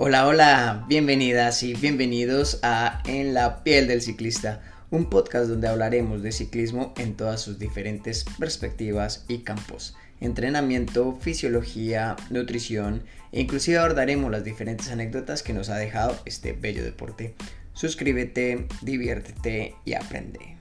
Hola, 0.00 0.28
hola, 0.28 0.84
bienvenidas 0.88 1.64
y 1.64 1.74
bienvenidos 1.74 2.60
a 2.62 3.02
En 3.04 3.34
la 3.34 3.64
piel 3.64 3.88
del 3.88 4.00
ciclista, 4.00 4.62
un 4.92 5.10
podcast 5.10 5.48
donde 5.48 5.66
hablaremos 5.66 6.22
de 6.22 6.30
ciclismo 6.30 6.94
en 6.98 7.16
todas 7.16 7.40
sus 7.40 7.58
diferentes 7.58 8.24
perspectivas 8.38 9.24
y 9.26 9.38
campos. 9.38 9.96
Entrenamiento, 10.20 11.18
fisiología, 11.20 12.14
nutrición 12.30 13.02
e 13.32 13.40
inclusive 13.40 13.78
abordaremos 13.78 14.30
las 14.30 14.44
diferentes 14.44 14.88
anécdotas 14.88 15.42
que 15.42 15.52
nos 15.52 15.68
ha 15.68 15.76
dejado 15.76 16.16
este 16.26 16.52
bello 16.52 16.84
deporte. 16.84 17.34
Suscríbete, 17.72 18.68
diviértete 18.82 19.74
y 19.84 19.94
aprende. 19.94 20.57